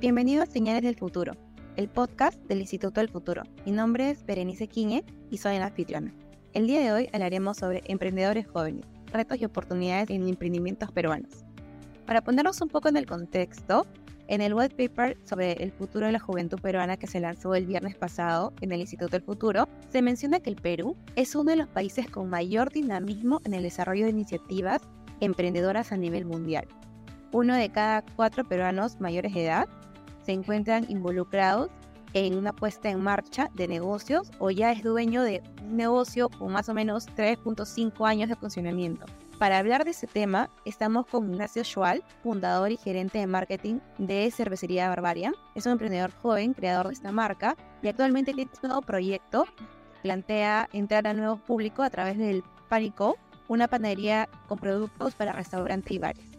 [0.00, 1.32] Bienvenido a Señales del Futuro,
[1.74, 3.42] el podcast del Instituto del Futuro.
[3.66, 6.14] Mi nombre es Berenice Quiñe y soy la anfitriona.
[6.52, 11.44] El día de hoy hablaremos sobre emprendedores jóvenes, retos y oportunidades en emprendimientos peruanos.
[12.06, 13.88] Para ponernos un poco en el contexto,
[14.28, 17.66] en el white paper sobre el futuro de la juventud peruana que se lanzó el
[17.66, 21.56] viernes pasado en el Instituto del Futuro, se menciona que el Perú es uno de
[21.56, 24.80] los países con mayor dinamismo en el desarrollo de iniciativas
[25.18, 26.68] emprendedoras a nivel mundial.
[27.32, 29.68] Uno de cada cuatro peruanos mayores de edad
[30.28, 31.70] se encuentran involucrados
[32.12, 36.52] en una puesta en marcha de negocios o ya es dueño de un negocio con
[36.52, 39.06] más o menos 3.5 años de funcionamiento.
[39.38, 44.30] Para hablar de este tema, estamos con Ignacio Schwal, fundador y gerente de marketing de
[44.30, 45.32] Cervecería Barbaria.
[45.54, 49.46] Es un emprendedor joven, creador de esta marca, y actualmente tiene un nuevo proyecto.
[50.02, 53.16] Plantea entrar a nuevo público a través del Panico,
[53.48, 56.38] una panadería con productos para restaurantes y bares.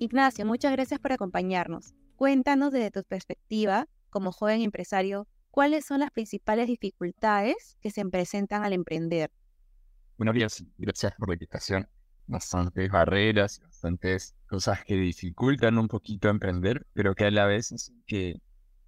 [0.00, 1.94] Ignacio, muchas gracias por acompañarnos.
[2.16, 8.64] Cuéntanos desde tu perspectiva como joven empresario, ¿cuáles son las principales dificultades que se presentan
[8.64, 9.30] al emprender?
[10.16, 11.86] Buenos días, gracias por la invitación.
[12.26, 17.92] Bastantes barreras, bastantes cosas que dificultan un poquito emprender, pero que a la vez es
[18.06, 18.40] que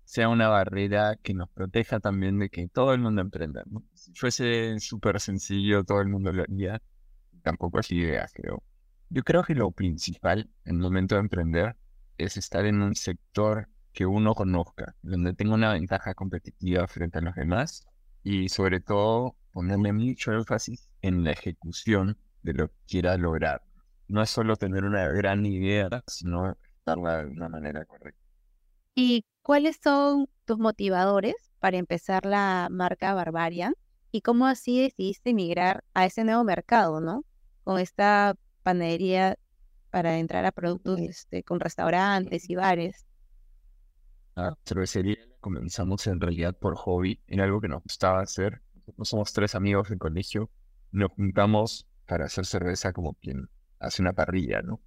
[0.04, 3.62] sea una barrera que nos proteja también de que todo el mundo emprenda.
[3.92, 6.80] Si fuese súper sencillo, todo el mundo lo haría,
[7.42, 8.62] tampoco es idea, creo.
[9.10, 11.76] Yo creo que lo principal en el momento de emprender
[12.18, 17.22] es estar en un sector que uno conozca, donde tenga una ventaja competitiva frente a
[17.22, 17.86] los demás
[18.22, 23.62] y sobre todo ponerle mucho énfasis en la ejecución de lo que quiera lograr.
[24.06, 28.20] No es solo tener una gran idea, sino darla de una manera correcta.
[28.94, 33.74] ¿Y cuáles son tus motivadores para empezar la marca Barbarian?
[34.10, 37.24] ¿Y cómo así decidiste emigrar a ese nuevo mercado, no?
[37.64, 39.36] Con esta panadería
[39.90, 43.06] para entrar a productos este, con restaurantes y bares?
[44.34, 48.62] La cervecería comenzamos en realidad por hobby, en algo que nos gustaba hacer.
[48.74, 50.50] Nosotros somos tres amigos del colegio,
[50.92, 54.80] nos juntamos para hacer cerveza como quien hace una parrilla, ¿no?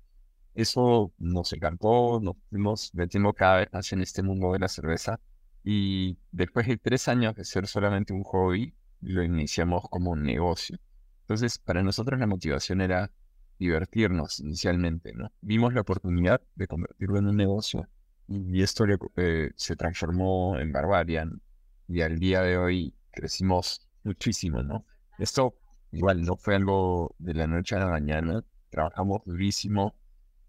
[0.54, 5.20] Eso nos encantó, nos fuimos metiendo cada vez más en este mundo de la cerveza
[5.64, 10.78] y después de tres años de ser solamente un hobby, lo iniciamos como un negocio.
[11.22, 13.12] Entonces, para nosotros la motivación era
[13.62, 15.32] divertirnos inicialmente, ¿no?
[15.42, 17.88] Vimos la oportunidad de convertirlo en un negocio
[18.28, 18.86] y esto
[19.18, 21.40] eh, se transformó en Barbarian
[21.88, 24.84] y al día de hoy crecimos muchísimo, ¿no?
[25.20, 25.60] Esto
[25.92, 29.96] igual no fue algo de la noche a la mañana, trabajamos durísimo,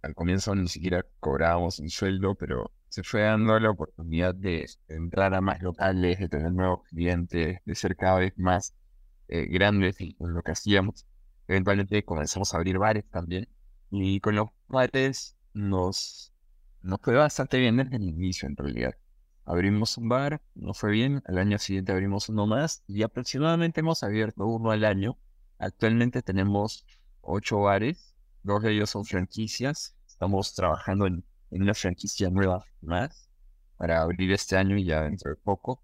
[0.00, 5.34] al comienzo ni siquiera cobrábamos un sueldo, pero se fue dando la oportunidad de entrar
[5.34, 8.74] a más locales, de tener nuevos clientes, de ser cada vez más
[9.28, 11.06] eh, grandes en lo que hacíamos.
[11.48, 13.48] Eventualmente comenzamos a abrir bares también.
[13.90, 16.32] Y con los bares nos,
[16.82, 18.94] nos fue bastante bien desde el inicio, en realidad.
[19.44, 21.22] Abrimos un bar, nos fue bien.
[21.26, 25.18] Al año siguiente abrimos uno más y aproximadamente hemos abierto uno al año.
[25.58, 26.86] Actualmente tenemos
[27.20, 29.96] ocho bares, dos de ellos son franquicias.
[30.06, 33.28] Estamos trabajando en, en una franquicia nueva más
[33.76, 35.82] para abrir este año y ya dentro de poco.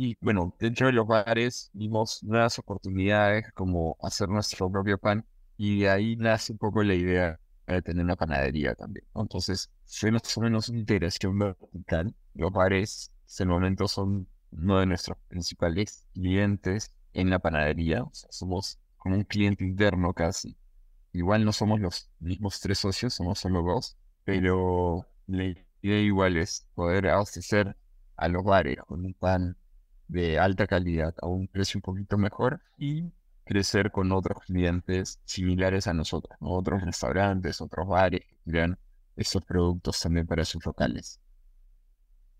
[0.00, 5.26] Y bueno, dentro de los bares vimos nuevas oportunidades como hacer nuestro propio pan
[5.56, 9.04] y de ahí nace un poco la idea de tener una panadería también.
[9.16, 12.14] Entonces, fue más o menos una integración vertical.
[12.34, 13.10] Los bares,
[13.40, 18.04] en el momento, son uno de nuestros principales clientes en la panadería.
[18.04, 20.56] O sea, somos como un cliente interno casi.
[21.12, 25.42] Igual no somos los mismos tres socios, somos solo dos, pero la
[25.82, 27.76] idea igual es poder abastecer
[28.16, 29.56] a los bares con un pan
[30.08, 33.04] de alta calidad a un precio un poquito mejor y
[33.44, 38.78] crecer con otros clientes similares a nosotros, otros restaurantes, otros bares que quieran
[39.16, 41.20] esos productos también para sus locales.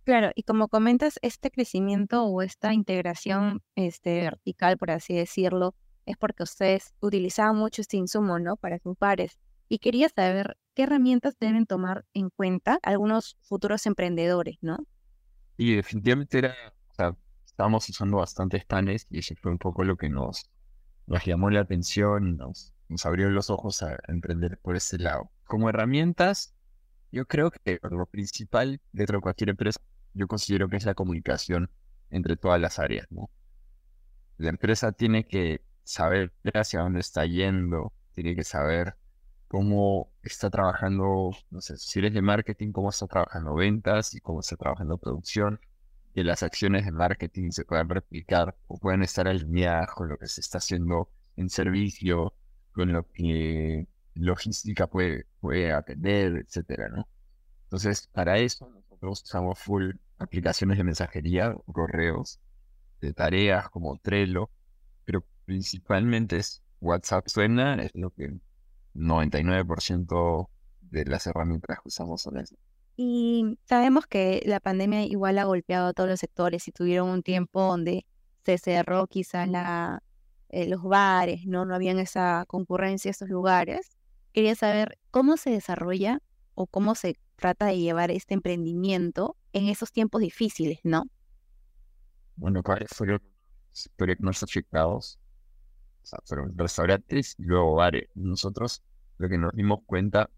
[0.04, 5.74] Claro, y como comentas, este crecimiento o esta integración este, vertical, por así decirlo,
[6.06, 8.56] es porque ustedes utilizaban mucho este insumo, ¿no?
[8.56, 9.38] Para sus bares.
[9.68, 14.78] Y quería saber qué herramientas deben tomar en cuenta algunos futuros emprendedores, ¿no?
[15.58, 16.54] Y definitivamente era,
[17.58, 20.48] estábamos usando bastantes panes y eso fue un poco lo que nos,
[21.26, 25.32] llamó la atención y nos, nos abrió los ojos a, emprender por ese lado.
[25.44, 26.54] Como herramientas,
[27.10, 29.80] yo creo que lo principal dentro de cualquier empresa,
[30.14, 31.68] yo considero que es la comunicación
[32.10, 33.28] entre todas las áreas, ¿no?
[34.36, 38.94] La empresa tiene que saber hacia dónde está yendo, tiene que saber
[39.48, 44.38] cómo está trabajando, no sé, si eres de marketing, cómo está trabajando ventas y cómo
[44.38, 45.58] está trabajando producción
[46.14, 50.28] que las acciones de marketing se puedan replicar o puedan estar alineadas con lo que
[50.28, 52.34] se está haciendo en servicio,
[52.72, 57.08] con lo que logística puede, puede atender, etcétera, ¿no?
[57.64, 62.40] Entonces, para eso nosotros usamos full aplicaciones de mensajería, correos,
[63.00, 64.50] de tareas como Trello,
[65.04, 68.38] pero principalmente es WhatsApp suena, es lo que
[68.94, 70.48] 99%
[70.80, 72.58] de las herramientas que usamos son esas.
[73.00, 77.22] Y sabemos que la pandemia igual ha golpeado a todos los sectores y tuvieron un
[77.22, 78.04] tiempo donde
[78.44, 80.02] se cerró quizá la,
[80.48, 81.64] eh, los bares, ¿no?
[81.64, 83.96] No habían esa concurrencia en esos lugares.
[84.32, 86.18] Quería saber cómo se desarrolla
[86.56, 91.04] o cómo se trata de llevar este emprendimiento en esos tiempos difíciles, ¿no?
[92.34, 93.22] Bueno, ¿cuáles fueron
[94.18, 95.20] más afectados?
[96.02, 98.08] O sea, fueron restaurantes y luego bares.
[98.16, 98.82] Nosotros
[99.18, 100.28] lo que nos dimos cuenta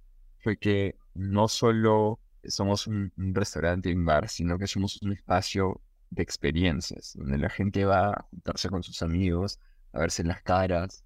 [0.40, 5.80] fue que no solo somos un, restaurante y un bar, sino que somos un espacio
[6.10, 9.60] de experiencias, donde la gente va a juntarse con sus amigos,
[9.92, 11.04] a verse las caras,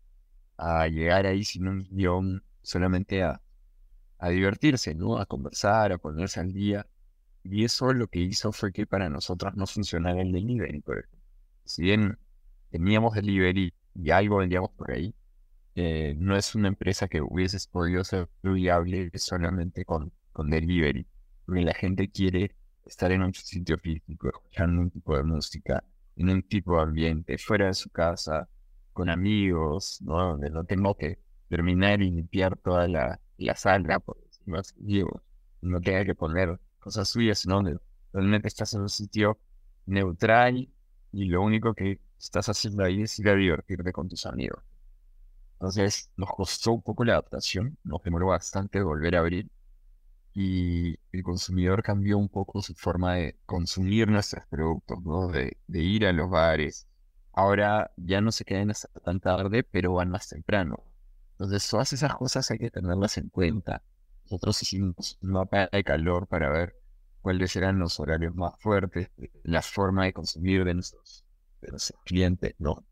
[0.56, 3.40] a llegar ahí sin un guion, solamente a,
[4.18, 5.18] a divertirse, ¿no?
[5.18, 6.86] A conversar, a ponerse al día.
[7.42, 10.82] Y eso lo que hizo fue que para nosotros no funcionara el delivery,
[11.64, 12.18] Si bien
[12.70, 15.14] teníamos delivery y algo vendíamos por ahí,
[15.74, 21.06] eh, no es una empresa que hubiese podido ser viable solamente con, con delivery
[21.46, 22.54] porque la gente quiere
[22.86, 25.84] estar en un sitio físico, escuchando un tipo de música,
[26.16, 28.48] en un tipo de ambiente, fuera de su casa,
[28.92, 30.30] con amigos, ¿no?
[30.30, 31.18] Donde no tengo que
[31.48, 35.22] terminar y limpiar toda la, la sala, por decirlo
[35.64, 37.78] no tenga que poner cosas suyas, sino donde
[38.12, 39.38] realmente estás en un sitio
[39.86, 40.68] neutral
[41.12, 44.62] y lo único que estás haciendo ahí es ir a divertirte con tus amigos.
[45.54, 49.48] Entonces nos costó un poco la adaptación, nos demoró bastante volver a abrir,
[50.34, 55.28] y el consumidor cambió un poco su forma de consumir nuestros productos, ¿no?
[55.28, 56.88] De, ir a los bares.
[57.32, 60.82] Ahora ya no se quedan hasta tan tarde, pero van más temprano.
[61.32, 63.82] Entonces, todas esas cosas hay que tenerlas en cuenta.
[64.24, 66.74] Nosotros hicimos un mapa de calor para ver
[67.20, 69.10] cuáles eran los horarios más fuertes,
[69.44, 71.24] la forma de consumir de nuestros,
[72.04, 72.84] clientes, ¿no?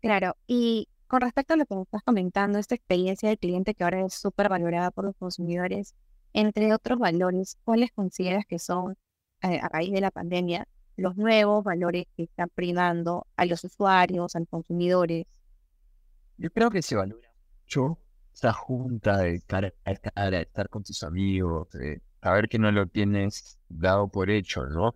[0.00, 3.84] Claro, y con respecto a lo que me estás comentando, esta experiencia del cliente que
[3.84, 5.94] ahora es súper valorada por los consumidores,
[6.38, 8.96] entre otros valores, ¿cuáles consideras que son,
[9.42, 14.36] eh, a raíz de la pandemia, los nuevos valores que están privando a los usuarios,
[14.36, 15.26] a los consumidores?
[16.36, 17.28] Yo creo que se valora
[17.64, 17.98] mucho
[18.32, 19.42] esa junta de
[19.84, 24.30] a cara, de estar con tus amigos, de saber que no lo tienes dado por
[24.30, 24.94] hecho, ¿no?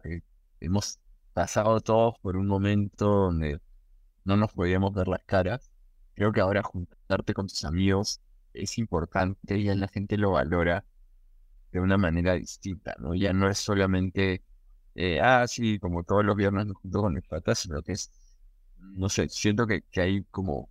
[0.60, 1.00] Hemos
[1.32, 3.60] pasado todos por un momento donde
[4.22, 5.72] no nos podíamos ver las caras.
[6.14, 8.20] Creo que ahora juntarte con tus amigos
[8.54, 10.84] es importante y la gente lo valora
[11.72, 13.14] de una manera distinta, ¿no?
[13.14, 14.44] Ya no es solamente,
[14.94, 18.10] eh, ah, sí, como todos los viernes junto con mis patas, sino que es,
[18.78, 20.70] no sé, siento que, que hay como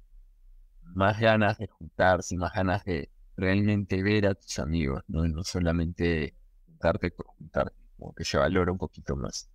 [0.83, 5.27] más ganas de juntarse, más ganas de realmente ver a tus amigos, ¿no?
[5.27, 6.36] no solamente
[6.68, 9.50] juntarte por juntarte, como que se valora un poquito más.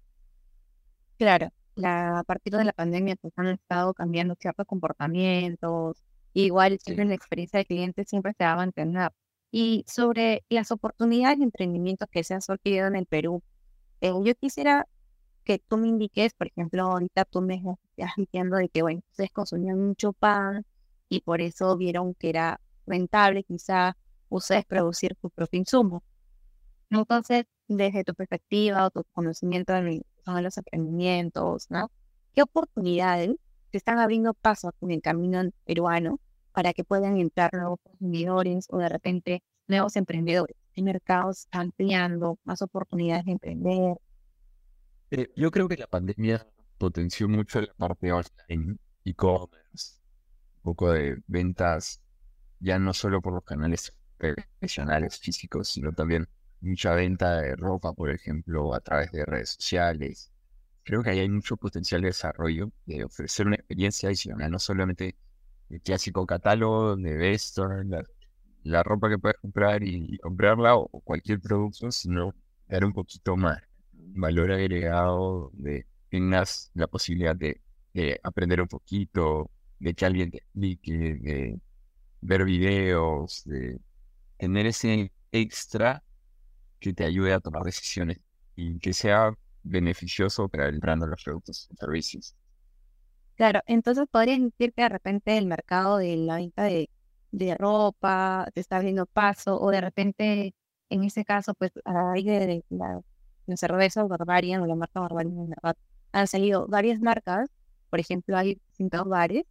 [1.18, 6.02] Claro, la, a partir de la pandemia pues han estado cambiando ciertos comportamientos,
[6.32, 9.12] igual siempre en la experiencia de cliente siempre se va a mantener
[9.50, 13.42] y sobre las oportunidades de emprendimiento que se han surgido en el Perú.
[14.00, 14.86] Eh, yo quisiera
[15.44, 17.54] que tú me indiques, por ejemplo, ahorita tú me
[17.96, 20.66] estás diciendo de que, bueno, ustedes consumían mucho pan
[21.08, 23.96] y por eso vieron que era rentable quizá
[24.28, 26.02] ustedes producir tu propio insumo.
[26.90, 31.90] Entonces, desde tu perspectiva o tu conocimiento de los emprendimientos, ¿no?
[32.34, 33.30] ¿Qué oportunidades
[33.70, 36.20] se están abriendo paso en el camino peruano
[36.56, 40.56] para que puedan entrar nuevos consumidores o de repente nuevos emprendedores.
[40.72, 43.98] El mercado está ampliando, más oportunidades de emprender.
[45.10, 46.46] Eh, yo creo que la pandemia
[46.78, 50.00] potenció mucho la parte online, e-commerce,
[50.56, 52.00] un poco de ventas,
[52.58, 56.26] ya no solo por los canales profesionales físicos, sino también
[56.62, 60.32] mucha venta de ropa, por ejemplo, a través de redes sociales.
[60.84, 65.16] Creo que ahí hay mucho potencial de desarrollo, de ofrecer una experiencia adicional, no solamente
[65.70, 67.54] el clásico catálogo donde ves
[68.62, 72.34] la, ropa que puedes comprar y, comprarla o, cualquier producto, sino
[72.68, 77.60] dar un poquito más valor agregado, de tengas la posibilidad de,
[78.22, 81.60] aprender un poquito, de que alguien te explique, de
[82.20, 83.78] ver videos, de
[84.38, 86.02] tener ese extra
[86.78, 88.18] que te ayude a tomar decisiones
[88.54, 89.32] y que sea
[89.62, 92.34] beneficioso para el brand de los productos y servicios.
[93.36, 96.88] Claro, entonces podrías decir que de repente el mercado de la venta de,
[97.32, 100.54] de ropa te está abriendo paso, o de repente,
[100.88, 103.00] en ese caso, pues a raíz de la,
[103.46, 105.50] la cerveza Barbarian o la marca Barbarian,
[106.12, 107.50] han salido varias marcas,
[107.90, 109.44] por ejemplo, hay distintos bares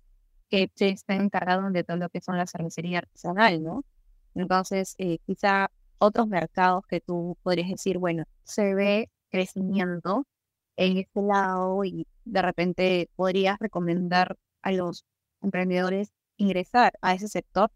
[0.50, 3.84] que se están encargados de todo lo que son la cervecería artesanal, ¿no?
[4.36, 10.25] Entonces, eh, quizá otros mercados que tú podrías decir, bueno, se ve crecimiento
[10.77, 15.05] en este lado y de repente podrías recomendar a los
[15.41, 17.72] emprendedores ingresar a ese sector?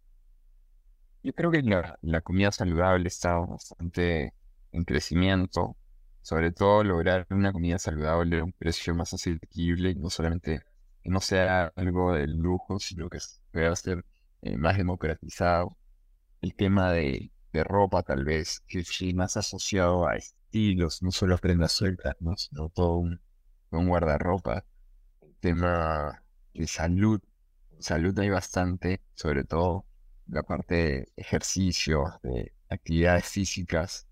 [1.24, 4.34] Yo creo que la, la comida saludable está bastante
[4.72, 5.78] en crecimiento,
[6.22, 10.62] sobre todo lograr una comida saludable a un precio más asequible, no solamente
[11.02, 13.20] que no sea algo de lujo, sino que
[13.52, 14.06] pueda ser
[14.42, 15.78] eh, más democratizado.
[16.42, 21.38] El tema de, de ropa tal vez, que sí más asociado a estilos, no solo
[21.38, 22.36] prendas sueltas, ¿no?
[22.38, 23.22] sino todo un,
[23.72, 24.66] un guardarropa.
[25.40, 26.24] Tema
[26.54, 27.22] de salud,
[27.80, 29.86] salud hay bastante, sobre todo
[30.28, 34.08] la parte de ejercicio, de actividades físicas.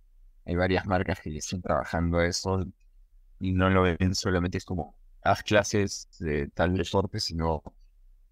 [0.45, 2.65] Hay varias marcas que están trabajando eso
[3.39, 7.61] y no lo ven solamente como haz clases de tal deporte, sino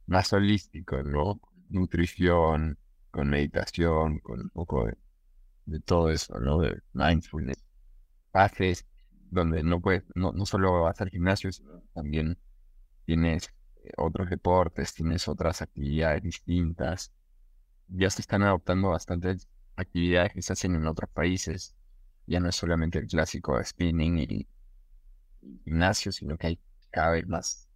[0.08, 1.39] más holístico, ¿no?
[1.70, 2.77] Nutrición,
[3.12, 4.88] con meditación, con un poco
[5.65, 6.60] de, todo eso, ¿no?
[6.60, 7.63] De mindfulness.
[8.32, 8.86] Pases
[9.35, 12.37] donde no puedes, no, no solo vas al gimnasio, sino también
[13.05, 13.49] tienes
[13.83, 17.11] eh, otros deportes, tienes otras actividades distintas.
[17.87, 21.75] Ya se están adoptando bastantes actividades que se hacen en otros países.
[22.25, 24.47] Ya no es solamente el clásico spinning y
[25.63, 27.67] gimnasio, sino que hay cada vez más.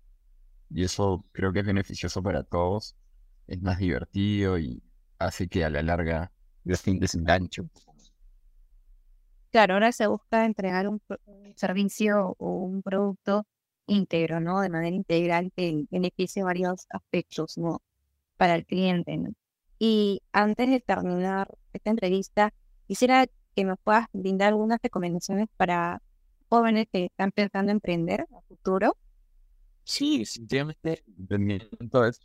[0.69, 2.95] Y eso creo que es beneficioso para todos.
[3.47, 4.81] Es más divertido y
[5.19, 6.31] hace que a la larga
[6.65, 7.63] se desenganche
[9.51, 11.01] Claro, ahora se busca entregar un,
[11.56, 13.46] servicio o un producto
[13.88, 14.62] íntegro, ¿no?
[14.62, 17.82] De manera integral que beneficie varios aspectos, ¿no?
[18.38, 19.20] Para el cliente,
[19.79, 22.53] Y antes de terminar esta entrevista,
[22.88, 26.01] quisiera que me puedas brindar algunas recomendaciones para
[26.50, 28.96] jóvenes que están pensando en emprender a futuro
[29.89, 32.20] Sí, definitivamente emprendimiento es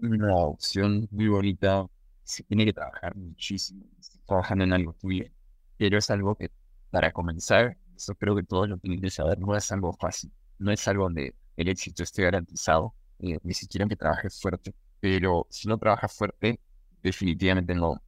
[0.00, 1.86] una opción muy bonita.
[2.22, 3.84] Se tiene que trabajar muchísimo,
[4.26, 5.26] trabajando en algo tuyo.
[5.76, 6.50] Pero es algo que,
[6.90, 10.32] para comenzar, eso creo que todos lo tienen que saber, no es algo fácil.
[10.58, 14.74] No es algo donde el éxito esté garantizado, eh, ni siquiera que trabajes fuerte.
[15.00, 16.60] Pero si no trabajas fuerte,
[17.02, 18.02] definitivamente no,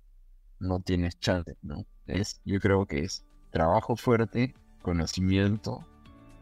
[0.59, 1.85] no tienes chance, ¿no?
[2.07, 5.85] Es, yo creo que es trabajo fuerte, conocimiento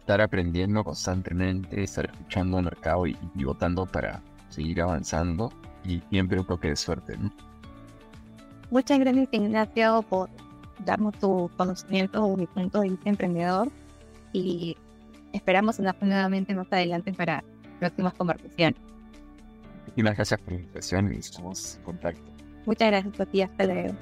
[0.05, 5.51] estar aprendiendo constantemente, estar escuchando al mercado y, votando para seguir avanzando
[5.83, 7.19] y siempre un toque de suerte.
[8.71, 10.29] Muchas gracias Ignacio por
[10.81, 13.71] darnos tu conocimiento mi punto de vista emprendedor
[14.33, 14.77] y
[15.33, 17.45] esperamos nuevamente más adelante para
[17.79, 18.81] próximas conversaciones.
[19.97, 22.33] Muchas gracias por la invitación y estamos en contacto.
[22.67, 23.95] Muchas gracias a ti, hasta luego.